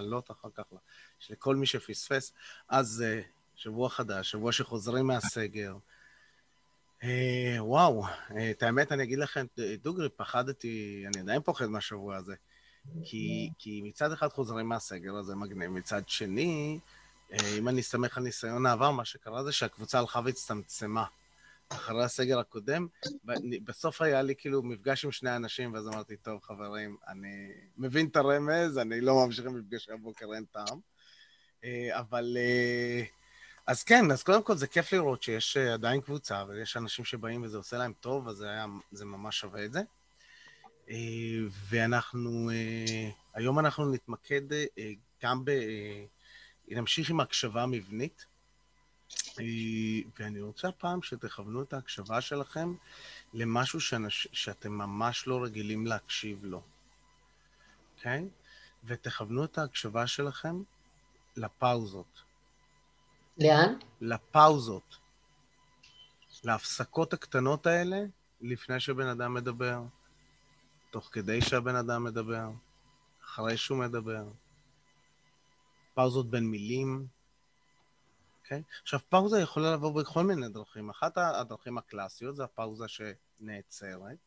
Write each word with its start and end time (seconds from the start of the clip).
לעלות 0.00 0.30
אחר 0.30 0.48
כך 0.54 0.64
לכל 1.30 1.56
מי 1.56 1.66
שפספס. 1.66 2.32
אז 2.68 3.04
אה, 3.06 3.20
שבוע 3.54 3.88
חדש, 3.88 4.30
שבוע 4.30 4.52
שחוזרים 4.52 5.06
מהסגר. 5.06 5.76
אה, 7.02 7.56
וואו, 7.58 8.04
את 8.50 8.62
האמת, 8.62 8.92
אני 8.92 9.02
אגיד 9.02 9.18
לכם, 9.18 9.46
דוגרי, 9.82 10.08
פחדתי, 10.08 11.04
אני 11.06 11.20
עדיין 11.20 11.42
פוחד 11.42 11.66
מהשבוע 11.66 12.16
הזה. 12.16 12.34
כי, 13.04 13.50
כי 13.58 13.80
מצד 13.84 14.12
אחד 14.12 14.28
חוזרים 14.28 14.68
מהסגר 14.68 15.14
הזה 15.14 15.34
מגניב, 15.34 15.70
מצד 15.70 16.08
שני, 16.08 16.78
אם 17.58 17.68
אני 17.68 17.80
אסתמך 17.80 18.18
על 18.18 18.24
ניסיון 18.24 18.66
העבר, 18.66 18.90
מה 18.90 19.04
שקרה 19.04 19.44
זה 19.44 19.52
שהקבוצה 19.52 19.98
הלכה 19.98 20.20
והצטמצמה. 20.24 21.04
אחרי 21.68 22.04
הסגר 22.04 22.38
הקודם, 22.38 22.86
בסוף 23.64 24.02
היה 24.02 24.22
לי 24.22 24.34
כאילו 24.38 24.62
מפגש 24.62 25.04
עם 25.04 25.12
שני 25.12 25.36
אנשים, 25.36 25.74
ואז 25.74 25.88
אמרתי, 25.88 26.16
טוב, 26.16 26.40
חברים, 26.42 26.96
אני 27.08 27.52
מבין 27.76 28.06
את 28.06 28.16
הרמז, 28.16 28.78
אני 28.78 29.00
לא 29.00 29.26
ממשיך 29.26 29.46
עם 29.46 29.58
מפגשי 29.58 29.92
הבוקר, 29.92 30.26
אין 30.34 30.44
טעם. 30.44 30.80
אה, 31.64 32.00
אבל... 32.00 32.36
אה, 32.36 33.04
אז 33.66 33.82
כן, 33.82 34.10
אז 34.10 34.22
קודם 34.22 34.42
כל 34.42 34.56
זה 34.56 34.66
כיף 34.66 34.92
לראות 34.92 35.22
שיש 35.22 35.56
אה, 35.56 35.74
עדיין 35.74 36.00
קבוצה, 36.00 36.44
ויש 36.48 36.76
אנשים 36.76 37.04
שבאים 37.04 37.42
וזה 37.42 37.56
עושה 37.56 37.78
להם 37.78 37.92
טוב, 38.00 38.28
אז 38.28 38.36
זה, 38.36 38.50
היה, 38.50 38.66
זה 38.92 39.04
ממש 39.04 39.40
שווה 39.40 39.64
את 39.64 39.72
זה. 39.72 39.80
ואנחנו, 41.68 42.50
היום 43.34 43.58
אנחנו 43.58 43.92
נתמקד 43.92 44.40
גם 45.22 45.44
ב... 45.44 45.50
נמשיך 46.68 47.10
עם 47.10 47.20
הקשבה 47.20 47.66
מבנית. 47.66 48.26
ואני 50.18 50.40
רוצה 50.40 50.72
פעם 50.72 51.02
שתכוונו 51.02 51.62
את 51.62 51.72
ההקשבה 51.72 52.20
שלכם 52.20 52.74
למשהו 53.34 53.80
שאנש, 53.80 54.28
שאתם 54.32 54.72
ממש 54.72 55.26
לא 55.26 55.44
רגילים 55.44 55.86
להקשיב 55.86 56.44
לו, 56.44 56.62
אוקיי? 57.96 58.20
Okay? 58.20 58.46
ותכוונו 58.84 59.44
את 59.44 59.58
ההקשבה 59.58 60.06
שלכם 60.06 60.62
לפאוזות. 61.36 62.22
לאן? 63.38 63.74
לפאוזות. 64.00 64.96
להפסקות 66.44 67.12
הקטנות 67.12 67.66
האלה 67.66 67.98
לפני 68.40 68.80
שבן 68.80 69.06
אדם 69.06 69.34
מדבר, 69.34 69.82
תוך 70.90 71.08
כדי 71.12 71.40
שהבן 71.40 71.76
אדם 71.76 72.04
מדבר, 72.04 72.50
אחרי 73.24 73.56
שהוא 73.56 73.78
מדבר. 73.78 74.24
פאוזות 75.94 76.30
בין 76.30 76.46
מילים, 76.46 77.06
אוקיי? 78.46 78.58
Okay? 78.58 78.82
עכשיו, 78.82 79.00
פאוזה 79.08 79.40
יכולה 79.40 79.72
לבוא 79.72 80.02
בכל 80.02 80.22
מיני 80.24 80.48
דרכים. 80.48 80.90
אחת 80.90 81.18
הדרכים 81.18 81.78
הקלאסיות 81.78 82.36
זה 82.36 82.44
הפאוזה 82.44 82.84
שנעצרת, 82.88 84.18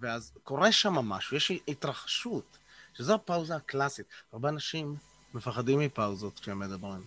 ואז 0.00 0.32
קורה 0.42 0.72
שם 0.72 0.94
משהו, 0.94 1.36
יש 1.36 1.52
התרחשות, 1.68 2.58
שזו 2.94 3.14
הפאוזה 3.14 3.56
הקלאסית. 3.56 4.06
הרבה 4.32 4.48
אנשים 4.48 4.96
מפחדים 5.34 5.80
מפאוזות 5.80 6.40
כשהם 6.40 6.58
מדברים. 6.58 7.04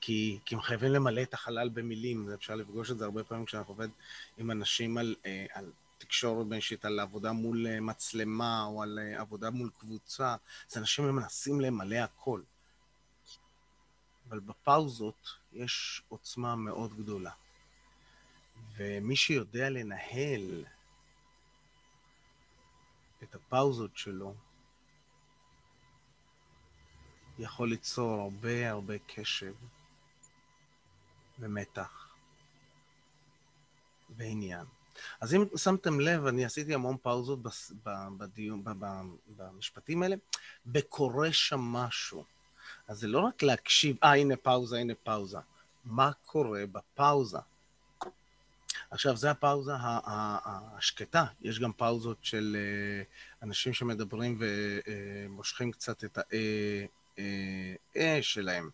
כי, 0.00 0.38
כי 0.44 0.54
הם 0.54 0.60
חייבים 0.60 0.92
למלא 0.92 1.22
את 1.22 1.34
החלל 1.34 1.68
במילים, 1.68 2.32
אפשר 2.34 2.54
לפגוש 2.54 2.90
את 2.90 2.98
זה 2.98 3.04
הרבה 3.04 3.24
פעמים 3.24 3.44
כשאנחנו 3.44 3.72
עובד 3.72 3.88
עם 4.38 4.50
אנשים 4.50 4.98
על, 4.98 5.14
אה, 5.26 5.46
על 5.52 5.72
תקשורת 5.98 6.46
בין 6.46 6.56
אישית, 6.56 6.84
על 6.84 7.00
עבודה 7.00 7.32
מול 7.32 7.66
אה, 7.66 7.80
מצלמה 7.80 8.64
או 8.64 8.82
על 8.82 8.98
אה, 8.98 9.20
עבודה 9.20 9.50
מול 9.50 9.70
קבוצה, 9.78 10.36
אז 10.70 10.78
אנשים 10.78 11.16
מנסים 11.16 11.60
למלא 11.60 11.96
הכל. 11.96 12.40
אבל 14.28 14.40
בפאוזות 14.40 15.28
יש 15.52 16.02
עוצמה 16.08 16.56
מאוד 16.56 16.96
גדולה. 16.96 17.30
ומי 18.76 19.16
שיודע 19.16 19.70
לנהל 19.70 20.64
את 23.22 23.34
הפאוזות 23.34 23.96
שלו, 23.96 24.34
יכול 27.38 27.68
ליצור 27.68 28.20
הרבה 28.20 28.70
הרבה 28.70 28.94
קשב 28.98 29.54
ומתח 31.38 32.14
ועניין. 34.16 34.66
אז 35.20 35.34
אם 35.34 35.44
שמתם 35.56 36.00
לב, 36.00 36.26
אני 36.26 36.44
עשיתי 36.44 36.74
המון 36.74 36.96
פאוזות 37.02 37.38
בדיון, 38.18 38.64
במשפטים 39.26 40.02
האלה, 40.02 40.16
וקורה 40.66 41.32
שם 41.32 41.60
משהו. 41.60 42.24
אז 42.88 42.98
זה 42.98 43.08
לא 43.08 43.20
רק 43.20 43.42
להקשיב, 43.42 43.96
אה, 44.04 44.14
הנה 44.14 44.36
פאוזה, 44.36 44.78
הנה 44.78 44.94
פאוזה. 45.02 45.38
מה 45.84 46.10
קורה 46.26 46.66
בפאוזה? 46.72 47.38
עכשיו, 48.90 49.16
זו 49.16 49.28
הפאוזה 49.28 49.72
השקטה. 49.76 51.24
יש 51.40 51.60
גם 51.60 51.72
פאוזות 51.72 52.18
של 52.22 52.56
אה, 52.58 53.02
אנשים 53.42 53.72
שמדברים 53.72 54.38
ומושכים 54.40 55.72
קצת 55.72 56.04
את 56.04 56.18
האה 57.96 58.22
שלהם, 58.22 58.70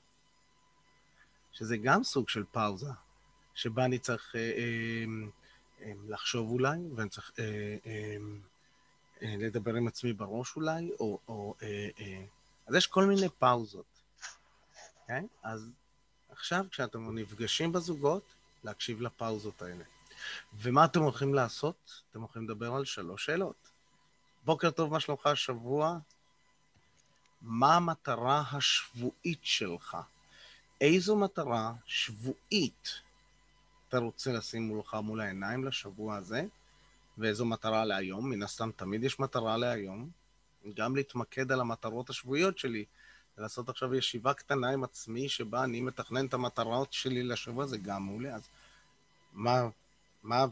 שזה 1.53 1.77
גם 1.77 2.05
סוג 2.05 2.29
של 2.29 2.45
פאוזה, 2.53 2.91
שבה 3.55 3.85
אני 3.85 3.99
צריך 3.99 4.37
אה, 4.37 4.53
אה, 5.83 5.93
לחשוב 6.09 6.51
אולי, 6.51 6.79
ואני 6.97 7.09
צריך 7.09 7.33
לדבר 9.23 9.75
עם 9.75 9.89
עצמי 9.89 10.13
בראש 10.13 10.57
אולי, 10.57 10.91
או... 11.01 11.19
או 11.29 11.55
אז 12.71 12.77
יש 12.77 12.87
כל 12.87 13.05
מיני 13.05 13.29
פאוזות. 13.29 14.03
כן? 15.07 15.25
אז 15.43 15.71
עכשיו, 16.29 16.65
כשאתם 16.71 17.19
נפגשים 17.19 17.73
בזוגות, 17.73 18.23
להקשיב 18.65 19.01
לפאוזות 19.01 19.63
האלה. 19.63 19.85
ומה 20.55 20.85
אתם 20.85 21.01
הולכים 21.01 21.35
לעשות? 21.35 22.03
אתם 22.11 22.21
הולכים 22.21 22.45
לדבר 22.45 22.75
על 22.75 22.85
שלוש 22.85 23.27
שאלות. 23.27 23.71
בוקר 24.45 24.71
טוב, 24.71 24.93
מה 24.93 25.01
שלומך 25.01 25.27
השבוע? 25.27 25.99
מה 27.43 27.77
המטרה 27.77 28.43
השבועית 28.53 29.41
שלך? 29.43 29.97
איזו 30.81 31.17
מטרה 31.17 31.73
שבועית 31.87 33.01
אתה 33.89 33.99
רוצה 33.99 34.33
לשים 34.33 34.63
מולך 34.63 34.95
מול 34.95 35.21
העיניים 35.21 35.65
לשבוע 35.65 36.17
הזה, 36.17 36.43
ואיזו 37.19 37.45
מטרה 37.45 37.85
להיום? 37.85 38.31
מן 38.31 38.43
הסתם 38.43 38.71
תמיד 38.77 39.05
יש 39.05 39.21
מטרה 39.21 39.57
להיום. 39.57 40.20
גם 40.75 40.97
להתמקד 40.97 41.53
על 41.53 41.61
המטרות 41.61 42.11
השבועיות 42.11 42.59
שלי, 42.59 42.85
ולעשות 43.39 43.69
עכשיו 43.69 43.95
ישיבה 43.95 44.35
קטנה 44.35 44.71
עם 44.71 44.85
עצמי, 44.85 45.29
שבה 45.29 45.65
אני 45.65 45.81
מתכנן 45.81 46.27
את 46.27 46.35
המטרות 46.35 46.93
שלי 46.93 47.23
לשבוע, 47.23 47.67
זה 47.67 47.79
גם 47.79 48.03
מעולה. 48.03 48.35
אז 48.35 48.49
מה, 49.33 49.69
מה 50.23 50.47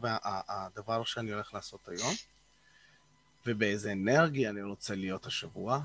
הדבר 0.47 1.03
שאני 1.03 1.31
הולך 1.31 1.53
לעשות 1.53 1.87
היום? 1.87 2.13
ובאיזה 3.45 3.91
אנרגיה 3.91 4.49
אני 4.49 4.61
רוצה 4.61 4.95
להיות 4.95 5.25
השבוע 5.25 5.79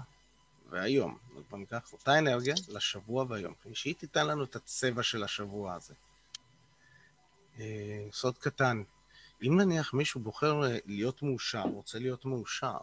והיום. 0.71 1.19
בוא 1.51 1.59
ניקח 1.59 1.93
אותה 1.93 2.19
אנרגיה 2.19 2.55
לשבוע 2.69 3.25
והיום. 3.29 3.55
שהיא 3.73 3.95
תיתן 3.95 4.27
לנו 4.27 4.45
את 4.45 4.57
הצבע 4.57 5.03
של 5.03 5.25
השבוע 5.25 5.75
הזה. 5.75 5.95
אה, 7.59 8.07
סוד 8.13 8.39
קטן, 8.39 8.83
אם 9.43 9.61
נניח 9.61 9.95
מישהו 9.95 10.21
בוחר 10.21 10.65
אה, 10.65 10.79
להיות 10.87 11.23
מאושר, 11.23 11.63
רוצה 11.63 11.99
להיות 11.99 12.25
מאושר, 12.25 12.79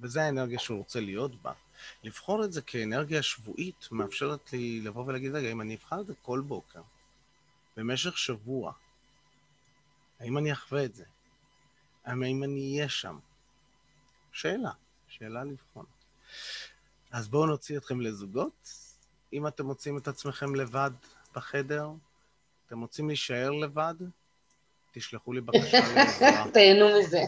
וזו 0.00 0.20
האנרגיה 0.20 0.58
שהוא 0.58 0.78
רוצה 0.78 1.00
להיות 1.00 1.42
בה, 1.42 1.52
לבחור 2.04 2.44
את 2.44 2.52
זה 2.52 2.62
כאנרגיה 2.62 3.22
שבועית 3.22 3.88
מאפשרת 3.90 4.52
לי 4.52 4.80
לבוא 4.80 5.04
ולהגיד, 5.06 5.34
רגע, 5.34 5.52
אם 5.52 5.60
אני 5.60 5.74
אבחר 5.74 6.00
את 6.00 6.06
זה 6.06 6.14
כל 6.22 6.40
בוקר, 6.40 6.82
במשך 7.76 8.18
שבוע, 8.18 8.72
האם 10.20 10.38
אני 10.38 10.52
אחווה 10.52 10.84
את 10.84 10.94
זה? 10.94 11.04
האם 12.04 12.44
אני 12.44 12.74
אהיה 12.74 12.88
שם? 12.88 13.18
שאלה, 14.32 14.70
שאלה 15.08 15.44
לבחון. 15.44 15.84
אז 17.10 17.28
בואו 17.28 17.46
נוציא 17.46 17.78
אתכם 17.78 18.00
לזוגות. 18.00 18.70
אם 19.32 19.46
אתם 19.46 19.66
מוצאים 19.66 19.98
את 19.98 20.08
עצמכם 20.08 20.54
לבד 20.54 20.90
בחדר, 21.34 21.90
אתם 22.66 22.80
רוצים 22.80 23.08
להישאר 23.08 23.50
לבד, 23.50 23.94
תשלחו 24.92 25.32
לי 25.32 25.40
בקשה 25.40 25.78
לעזרה. 25.94 26.50
תהנו 26.54 26.86
מזה. 27.00 27.22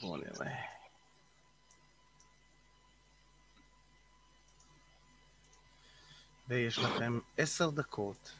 בואו 0.00 0.16
נראה. 0.16 0.56
ויש 6.48 6.78
לכם 6.78 7.18
עשר 7.36 7.70
דקות 7.70 8.32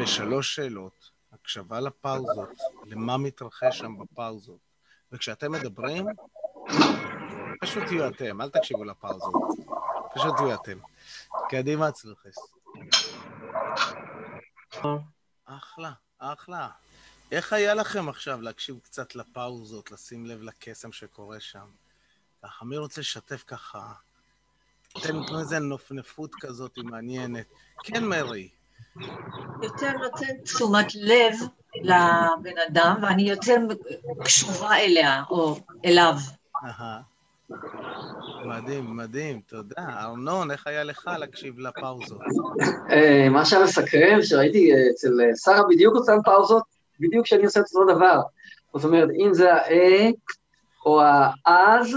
ושלוש 0.00 0.54
שאלות, 0.54 1.10
הקשבה 1.32 1.80
לפאוזות, 1.80 2.48
למה 2.84 3.16
מתרחש 3.16 3.78
שם 3.78 3.98
בפאוזות. 3.98 4.60
וכשאתם 5.12 5.52
מדברים, 5.52 6.06
פשוט 7.60 7.84
תהיו 7.86 8.08
אתם, 8.08 8.40
אל 8.40 8.50
תקשיבו 8.50 8.84
לפאוזות. 8.84 9.34
פשוט 10.14 10.36
תהיו 10.36 10.54
אתם. 10.54 10.78
קדימה, 11.48 11.88
אצלכם. 11.88 12.30
אחלה, 15.44 15.92
אחלה. 16.18 16.68
איך 17.32 17.52
היה 17.52 17.74
לכם 17.74 18.08
עכשיו 18.08 18.40
להקשיב 18.40 18.78
קצת 18.82 19.14
לפאוזות, 19.14 19.90
לשים 19.90 20.26
לב 20.26 20.42
לקסם 20.42 20.92
שקורה 20.92 21.40
שם? 21.40 21.66
ככה, 22.42 22.64
מי 22.64 22.76
רוצה 22.76 23.00
לשתף 23.00 23.44
ככה? 23.46 23.92
תן 25.02 25.16
איזה 25.38 25.58
נופנפות 25.58 26.34
כזאת 26.34 26.78
מעניינת. 26.78 27.46
כן, 27.84 28.04
מרי, 28.04 28.48
יותר 29.62 29.92
נותן 29.92 30.42
תשומת 30.44 30.86
לב 30.94 31.34
לבן 31.82 32.58
אדם, 32.68 32.96
ואני 33.02 33.30
יותר 33.30 33.56
קשובה 34.24 34.76
אליה, 34.76 35.22
או 35.30 35.60
אליו. 35.84 36.14
מדהים, 38.44 38.96
מדהים, 38.96 39.40
תודה. 39.40 39.86
ארנון, 39.88 40.50
איך 40.50 40.66
היה 40.66 40.84
לך 40.84 41.10
להקשיב 41.18 41.58
לפאוזות? 41.58 42.20
אה, 42.90 43.28
מה 43.28 43.44
שהיה 43.44 43.64
מסקרן, 43.64 44.22
שראיתי 44.22 44.72
אה, 44.72 44.90
אצל 44.90 45.20
אה, 45.20 45.36
שרה 45.36 45.62
בדיוק 45.68 45.94
אותן 45.94 46.16
פאוזות, 46.24 46.62
בדיוק 47.00 47.24
כשאני 47.24 47.44
עושה 47.44 47.60
את 47.60 47.64
אותו 47.74 47.94
דבר. 47.94 48.20
זאת 48.74 48.84
אומרת, 48.84 49.08
אם 49.26 49.34
זה 49.34 49.54
ה-A 49.54 50.12
או 50.86 51.02
ה-אז, 51.02 51.96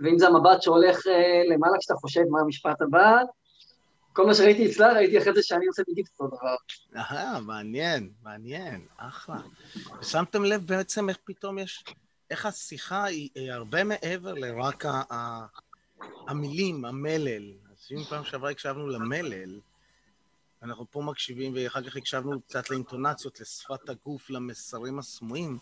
ואם 0.00 0.18
זה 0.18 0.26
המבט 0.28 0.62
שהולך 0.62 1.02
למעלה 1.50 1.78
כשאתה 1.78 1.94
חושב 1.94 2.20
מה 2.30 2.40
המשפט 2.40 2.82
הבא, 2.82 3.22
כל 4.12 4.26
מה 4.26 4.34
שראיתי 4.34 4.70
אצלה, 4.70 4.92
ראיתי 4.92 5.18
אחרי 5.18 5.34
זה 5.34 5.42
שאני 5.42 5.66
עושה 5.66 5.82
בדיוק 5.88 6.08
אותו 6.18 6.36
דבר. 6.36 6.56
אהה, 6.96 7.40
מעניין, 7.40 8.10
מעניין, 8.22 8.80
אחלה. 8.96 9.36
ושמתם 10.00 10.44
לב 10.44 10.66
בעצם 10.66 11.08
איך 11.08 11.18
פתאום 11.24 11.58
יש, 11.58 11.84
איך 12.30 12.46
השיחה 12.46 13.04
היא, 13.04 13.52
הרבה 13.52 13.84
מעבר 13.84 14.34
לרק 14.34 14.84
המילים, 16.26 16.84
המלל. 16.84 17.52
אז 17.70 17.88
אם 17.92 18.04
פעם 18.04 18.24
שעברה 18.24 18.50
הקשבנו 18.50 18.88
למלל, 18.88 19.60
אנחנו 20.62 20.86
פה 20.90 21.02
מקשיבים, 21.02 21.52
ואחר 21.56 21.82
כך 21.82 21.96
הקשבנו 21.96 22.40
קצת 22.40 22.70
לאינטונציות, 22.70 23.40
לשפת 23.40 23.88
הגוף, 23.88 24.30
למסרים 24.30 24.98
הסמויים, 24.98 25.58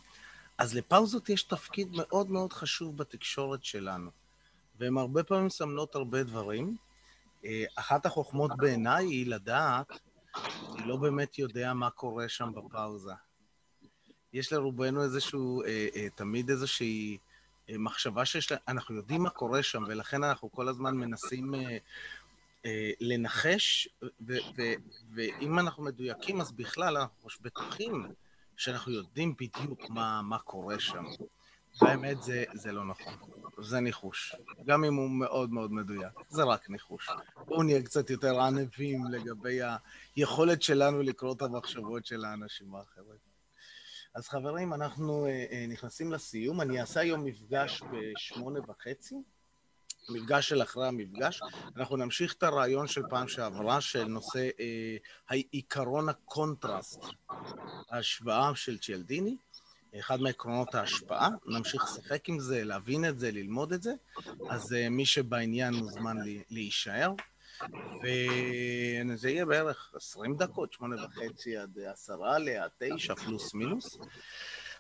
אז 0.58 0.74
לפאוזות 0.74 1.28
יש 1.28 1.42
תפקיד 1.42 1.88
מאוד 1.92 2.30
מאוד 2.30 2.52
חשוב 2.52 2.96
בתקשורת 2.96 3.64
שלנו. 3.64 4.10
והן 4.78 4.96
הרבה 4.96 5.24
פעמים 5.24 5.46
מסמנות 5.46 5.94
הרבה 5.94 6.22
דברים. 6.22 6.76
אה, 7.44 7.64
אחת 7.74 8.06
החוכמות 8.06 8.50
בעיניי 8.56 9.06
היא 9.06 9.26
לדעת, 9.26 9.92
אני 10.74 10.88
לא 10.88 10.96
באמת 10.96 11.38
יודע 11.38 11.74
מה 11.74 11.90
קורה 11.90 12.28
שם 12.28 12.52
בפאוזה. 12.54 13.12
יש 14.32 14.52
לרובנו 14.52 15.02
איזשהו, 15.02 15.62
אה, 15.62 15.88
אה, 15.96 16.06
תמיד 16.14 16.50
איזושהי 16.50 17.18
מחשבה 17.68 18.24
שיש, 18.24 18.52
לה, 18.52 18.58
אנחנו 18.68 18.94
יודעים 18.94 19.22
מה 19.22 19.30
קורה 19.30 19.62
שם, 19.62 19.84
ולכן 19.88 20.24
אנחנו 20.24 20.52
כל 20.52 20.68
הזמן 20.68 20.96
מנסים 20.96 21.54
אה, 21.54 21.78
אה, 22.66 22.90
לנחש, 23.00 23.88
ו, 24.02 24.34
ו, 24.56 24.62
ואם 25.14 25.58
אנחנו 25.58 25.82
מדויקים, 25.84 26.40
אז 26.40 26.52
בכלל 26.52 26.96
אנחנו 26.96 27.28
בטוחים 27.40 28.06
שאנחנו 28.56 28.92
יודעים 28.92 29.34
בדיוק 29.40 29.90
מה, 29.90 30.22
מה 30.22 30.38
קורה 30.38 30.78
שם. 30.78 31.04
והאמת, 31.82 32.22
זה, 32.22 32.44
זה 32.54 32.72
לא 32.72 32.84
נכון. 32.84 33.14
זה 33.58 33.80
ניחוש. 33.80 34.34
גם 34.64 34.84
אם 34.84 34.94
הוא 34.94 35.10
מאוד 35.10 35.52
מאוד 35.52 35.72
מדויק. 35.72 36.12
זה 36.28 36.44
רק 36.44 36.70
ניחוש. 36.70 37.08
בואו 37.46 37.62
נהיה 37.62 37.82
קצת 37.82 38.10
יותר 38.10 38.40
ענווים 38.40 39.04
לגבי 39.04 39.60
היכולת 40.16 40.62
שלנו 40.62 41.02
לקרוא 41.02 41.34
את 41.34 41.42
המחשבות 41.42 42.06
של 42.06 42.24
האנשים 42.24 42.74
האחרים. 42.74 43.33
אז 44.14 44.28
חברים, 44.28 44.74
אנחנו 44.74 45.26
אה, 45.26 45.44
אה, 45.52 45.66
נכנסים 45.68 46.12
לסיום. 46.12 46.60
אני 46.60 46.80
אעשה 46.80 47.00
היום 47.00 47.24
מפגש 47.24 47.82
בשמונה 47.92 48.60
וחצי. 48.68 49.14
מפגש 50.08 50.48
של 50.48 50.62
אחרי 50.62 50.88
המפגש. 50.88 51.40
אנחנו 51.76 51.96
נמשיך 51.96 52.32
את 52.32 52.42
הרעיון 52.42 52.86
של 52.86 53.02
פעם 53.10 53.28
שעברה, 53.28 53.80
של 53.80 54.04
נושא 54.04 54.48
אה, 54.60 55.36
עיקרון 55.50 56.08
הקונטרסט, 56.08 57.00
ההשוואה 57.90 58.50
של 58.54 58.78
צ'יאלדיני. 58.78 59.36
אחד 59.98 60.20
מעקרונות 60.20 60.74
ההשפעה, 60.74 61.28
נמשיך 61.46 61.84
לשחק 61.84 62.28
עם 62.28 62.40
זה, 62.40 62.64
להבין 62.64 63.04
את 63.04 63.18
זה, 63.18 63.30
ללמוד 63.30 63.72
את 63.72 63.82
זה, 63.82 63.92
אז 64.50 64.72
uh, 64.72 64.90
מי 64.90 65.06
שבעניין 65.06 65.74
מוזמן 65.74 66.16
לי, 66.22 66.42
להישאר. 66.50 67.12
וזה 68.02 69.30
יהיה 69.30 69.46
בערך 69.46 69.92
20 69.96 70.36
דקות, 70.36 70.72
שמונה 70.72 70.96
וחצי 71.04 71.56
עד 71.56 71.78
עשרה 71.92 72.38
לעד 72.38 72.70
תשע, 72.78 73.14
פלוס 73.14 73.54
מינוס. 73.54 73.98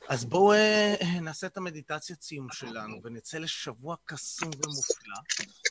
אז 0.08 0.24
בואו 0.24 0.54
uh, 0.54 1.04
נעשה 1.20 1.46
את 1.46 1.56
המדיטציית 1.56 2.22
סיום 2.22 2.46
שלנו 2.52 3.00
ונצא 3.04 3.38
לשבוע 3.38 3.96
קסום 4.04 4.50
ומופלא. 4.50 5.16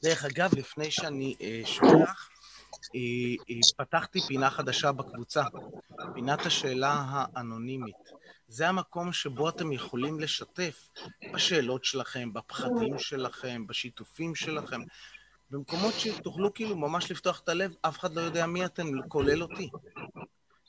דרך 0.03 0.25
אגב, 0.25 0.49
לפני 0.57 0.91
שאני 0.91 1.35
uh, 1.39 1.67
שולח, 1.67 2.29
uh, 2.71 3.73
פתחתי 3.77 4.21
פינה 4.27 4.49
חדשה 4.49 4.91
בקבוצה, 4.91 5.43
פינת 6.13 6.45
השאלה 6.45 7.05
האנונימית. 7.07 7.95
זה 8.47 8.69
המקום 8.69 9.13
שבו 9.13 9.49
אתם 9.49 9.71
יכולים 9.71 10.19
לשתף 10.19 10.89
בשאלות 11.33 11.85
שלכם, 11.85 12.33
בפחדים 12.33 12.99
שלכם, 12.99 13.67
בשיתופים 13.67 14.35
שלכם, 14.35 14.81
במקומות 15.53 15.93
שתוכלו 15.93 16.53
כאילו 16.53 16.75
ממש 16.75 17.11
לפתוח 17.11 17.39
את 17.39 17.49
הלב, 17.49 17.75
אף 17.81 17.99
אחד 17.99 18.13
לא 18.13 18.21
יודע 18.21 18.45
מי 18.45 18.65
אתם, 18.65 18.87
כולל 19.07 19.43
אותי. 19.43 19.69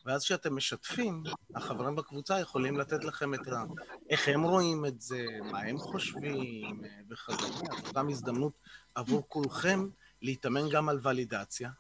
ואז 0.07 0.25
כשאתם 0.25 0.57
משתפים, 0.57 1.23
החברים 1.55 1.97
בקבוצה 1.97 2.41
יכולים 2.41 2.79
לתת 2.79 3.05
לכם 3.05 3.35
את 3.35 3.49
ה... 3.49 3.65
איך 4.11 4.29
הם 4.29 4.43
רואים 4.43 4.87
את 4.87 5.01
זה, 5.01 5.25
מה 5.43 5.61
הם 5.61 5.79
חושבים 5.79 6.81
וכדומה. 7.11 7.83
זו 7.85 7.93
גם 7.95 8.09
הזדמנות 8.09 8.53
עבור 8.95 9.25
כולכם 9.29 9.89
להתאמן 10.23 10.69
גם 10.69 10.89
על 10.89 11.01
ולידציה, 11.03 11.71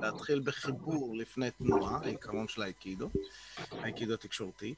להתחיל 0.00 0.40
בחיבור 0.40 1.16
לפני 1.16 1.50
תנועה, 1.50 1.98
העיקרון 2.02 2.48
של 2.48 2.62
האיקידו, 2.62 3.10
האיקידו 3.70 4.14
התקשורתי, 4.14 4.74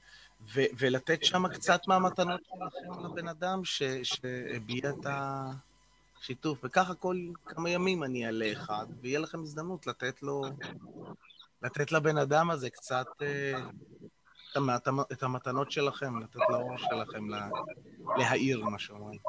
ו- 0.55 0.71
ולתת 0.79 1.25
שם 1.25 1.49
קצת 1.49 1.81
מהמתנות 1.87 2.41
שלכם 2.45 3.05
לבן 3.05 3.29
אדם 3.29 3.65
שהביע 3.65 4.91
את 4.91 5.07
השיתוף. 6.21 6.59
וככה 6.65 6.95
כל 6.95 7.17
כמה 7.45 7.71
ימים 7.71 8.05
אני 8.05 8.27
אעלה 8.27 8.53
אחד, 8.53 8.87
ויהיה 9.01 9.19
לכם 9.19 9.43
הזדמנות 9.43 9.87
לתת 9.87 10.23
לו, 10.23 10.45
לתת 11.63 11.93
לבן 11.93 12.19
אדם 12.19 12.51
הזה 12.51 12.71
קצת 12.71 13.07
אה, 13.23 13.61
את 15.13 15.23
המתנות 15.23 15.71
שלכם, 15.71 16.21
לתת 16.21 16.41
לאור 16.49 16.77
שלכם 16.77 17.29
לה, 17.29 17.49
להעיר, 18.17 18.65
מה 18.65 18.79
שאומרים. 18.79 19.21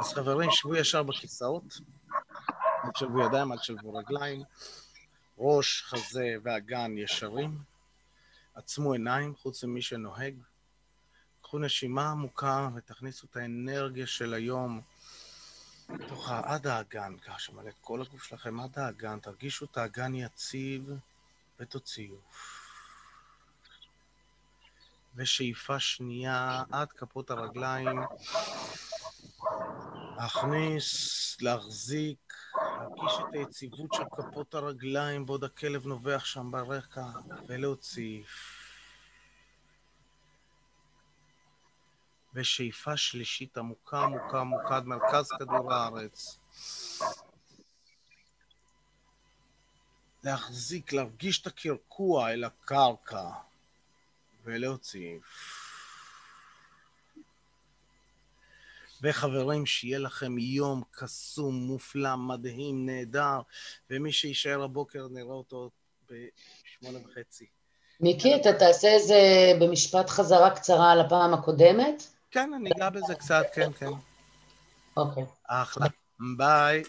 אז 0.00 0.12
חברים, 0.12 0.50
שבו 0.50 0.76
ישר 0.76 1.02
בכיסאות, 1.02 1.80
אל 2.84 2.90
תשלבו 2.90 3.22
ידיים, 3.22 3.52
אל 3.52 3.58
תשלבו 3.58 3.94
רגליים, 3.94 4.42
ראש, 5.38 5.82
חזה 5.82 6.34
ואגן 6.42 6.98
ישרים. 6.98 7.58
עצמו 8.54 8.92
עיניים, 8.92 9.34
חוץ 9.34 9.64
ממי 9.64 9.82
שנוהג. 9.82 10.34
קחו 11.42 11.58
נשימה 11.58 12.10
עמוקה 12.10 12.68
ותכניסו 12.74 13.26
את 13.30 13.36
האנרגיה 13.36 14.06
של 14.06 14.34
היום 14.34 14.80
לתוך 15.98 16.30
עד 16.30 16.66
האגן, 16.66 17.16
ככה 17.18 17.38
שמלא 17.38 17.68
את 17.68 17.78
כל 17.80 18.02
הגוף 18.02 18.22
שלכם 18.24 18.60
עד 18.60 18.78
האגן, 18.78 19.18
תרגישו 19.18 19.64
את 19.64 19.76
האגן 19.76 20.14
יציב 20.14 20.90
ותוציאו. 21.60 22.16
ושאיפה 25.14 25.78
שנייה 25.78 26.62
עד 26.72 26.92
כפות 26.92 27.30
הרגליים, 27.30 28.00
להכניס, 30.16 31.36
להחזיק, 31.40 32.32
להרגיש 32.56 33.12
את 33.20 33.34
היציבות 33.34 33.90
של 33.94 34.02
כפות 34.16 34.54
הרגליים 34.54 35.26
בעוד 35.26 35.44
הכלב 35.44 35.86
נובח 35.86 36.24
שם 36.24 36.50
ברקע, 36.50 37.06
ולהוציא. 37.46 38.22
ושאיפה 42.34 42.96
שלישית 42.96 43.58
עמוקה 43.58 44.00
עמוקה 44.02 44.40
עמוקה 44.40 44.76
עד 44.76 44.84
מרכז 44.84 45.28
כדור 45.38 45.72
הארץ. 45.72 46.38
להחזיק, 50.24 50.92
להרגיש 50.92 51.42
את 51.42 51.46
הקרקוע 51.46 52.32
אל 52.32 52.44
הקרקע, 52.44 53.30
ולהוציא. 54.44 55.18
וחברים, 59.02 59.66
שיהיה 59.66 59.98
לכם 59.98 60.38
יום 60.38 60.82
קסום, 60.90 61.54
מופלא, 61.54 62.16
מדהים, 62.16 62.86
נהדר, 62.86 63.40
ומי 63.90 64.12
שיישאר 64.12 64.62
הבוקר 64.62 65.08
נראה 65.10 65.32
אותו 65.32 65.70
בשמונה 66.06 66.98
וחצי. 67.04 67.46
מיקי, 68.00 68.36
אתה 68.36 68.52
תעשה 68.58 68.88
איזה 68.88 69.18
במשפט 69.60 70.08
חזרה 70.10 70.56
קצרה 70.56 70.92
על 70.92 71.00
הפעם 71.00 71.34
הקודמת? 71.34 72.02
כן, 72.30 72.50
אני 72.54 72.70
אגע 72.76 72.90
בזה 72.90 73.14
קצת, 73.14 73.44
כן, 73.54 73.72
כן. 73.72 73.86
אוקיי. 74.96 75.24
אחלה. 75.48 75.86
ביי. 76.36 76.82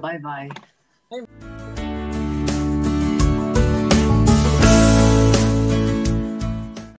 ביי 0.00 0.18
ביי. 0.18 0.48